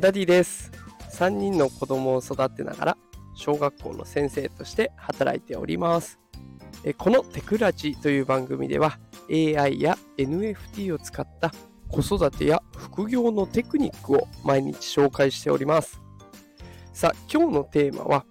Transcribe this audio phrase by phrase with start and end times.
[0.00, 0.72] ダディです。
[1.12, 2.96] 3人の子供を育てながら
[3.34, 6.18] 小学校の先生として働いております。
[6.98, 8.98] このテクラジという番組では
[9.30, 11.52] AI や NFT を使った
[11.88, 16.02] 子育てや副業のテクニックを毎日紹介しております。
[16.92, 18.26] さあ今日のテーマは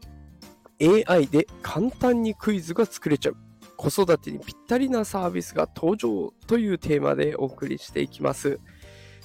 [0.82, 3.38] AI で簡単にクイズが作れちゃう。
[3.78, 8.60] 子育てにぴったりなサービスが登場というテーマでお送りしていきます。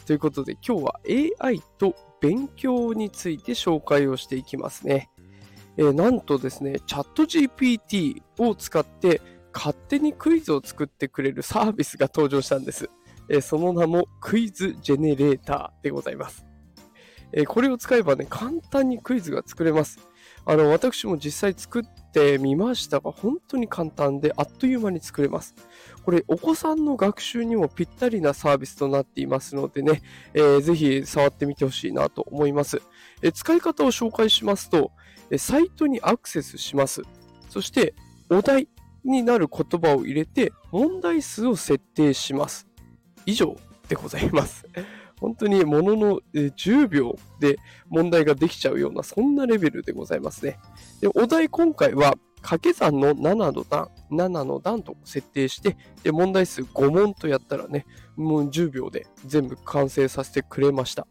[0.06, 1.00] ということで今日は
[1.45, 5.10] AI と勉強について紹介をしていきますね。
[5.76, 9.20] えー、なんとですね、チャット GPT を使って
[9.54, 12.90] 勝手にクイズを作ってくれるサービスが登場したんです。
[13.28, 16.48] えー、その名もクイズジェネレーターでございます。
[17.32, 19.98] えー、これを使えばね、簡単にクイズが作れます。
[20.45, 21.82] あの、私も実際作っ
[22.12, 25.54] てみましたが、本当に簡単であっという間に作れます。
[26.04, 30.01] これ、お子さんの学習にもぴったりなサービスとなっていますのでね、
[30.32, 32.80] えー、ぜひ触ってみてほしいなと思います。
[33.21, 34.93] えー、使い方を紹介しますと、
[35.30, 37.02] えー、サイトにアクセスします。
[37.51, 37.95] そして、
[38.30, 38.68] お題
[39.04, 42.66] になる言葉を入れて、問題数を設定します。
[43.26, 43.56] 以上
[43.88, 44.66] でございます。
[45.21, 50.59] 本当にものの10秒で問題ができちゃうような、そんなレベルでございますね。
[51.01, 61.07] でお題今回は、掛け算の7の段、7の段と設定して、で問題数5問とやったらね、もう10秒で全部完成させてくれました。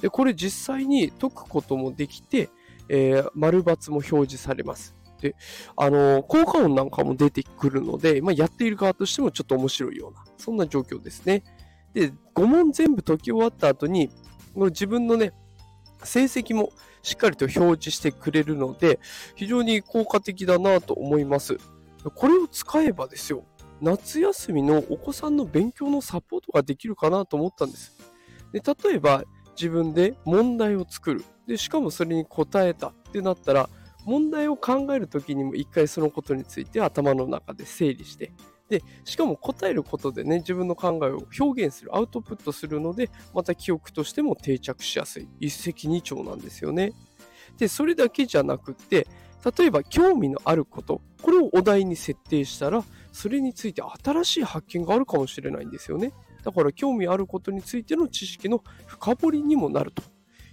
[0.00, 2.48] で、これ実際に解くこともできて、
[2.88, 4.96] えー、丸×も表示されます。
[5.20, 5.36] で、
[5.76, 11.44] あのー、効果音なんかも出てくるので、まあ、やっている側としてもちょっと面白いような、そんな状況ですね。
[11.94, 14.10] で、5問全部解き終わった後に、
[14.54, 15.32] 自分のね、
[16.02, 18.98] 成績もしっかりと表示してくれるので、
[19.36, 21.58] 非常に効果的だなと思います。
[22.14, 23.44] これを使えばですよ、
[23.80, 27.96] 夏休みのお子さんの勉強のサポートができるかなと思ったんです。
[28.52, 29.24] で例えば、
[29.56, 31.24] 自分で問題を作る。
[31.46, 33.68] で、しかもそれに答えたってなったら、
[34.04, 38.32] 問題を考えるときにも一回そのことについて頭の中で整理して、
[38.70, 45.28] で、しかも答えることでね、自分の考えを表現する、アウトプットするので、また記憶としても定着しやすい。
[45.40, 46.92] 一石二鳥なんですよね。
[47.58, 49.08] で、それだけじゃなくって、
[49.58, 56.12] 例えば興味のあること、これをお題に設定したら、それについて新しい発見があるかもしれないんですよね。
[56.44, 60.02] だから興味あることについての知識の深掘りにもなると。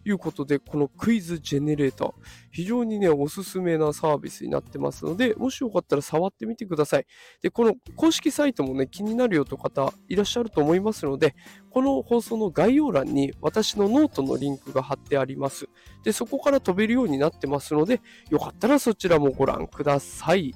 [0.10, 2.14] いうことで、このクイズジェネレーター、
[2.52, 7.06] 非常にね、おすすめなサービスになってますので、もしよかったら触ってみてください。
[7.42, 11.36] で、この公式サイトもね、気になるよという方いらっしゃると思いますので、
[11.70, 15.68] この放送の概要欄に私のノートのリンクが貼ってあります。
[16.04, 20.54] で、そこから飛べるようになってますので、よかったらそちらもご覧ください。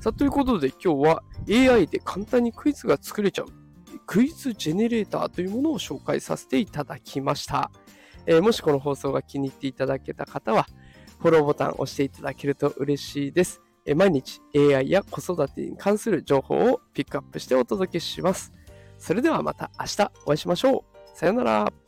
[0.00, 3.46] さあ、ということで今日は AI で簡単にクイズが作れちゃう
[4.06, 7.70] クイズジェネレーターというものを紹介させていただきました。
[8.28, 10.66] えー、もしこの放送が気に入っていただけた方は、
[11.18, 13.62] フォローボタンを押していただけると嬉しいです。
[13.86, 18.52] えー、毎日 AI や子育てに関する情報をピックアップしてお届けします。
[18.98, 21.18] それではまた明日お会いしましょう。
[21.18, 21.87] さようなら。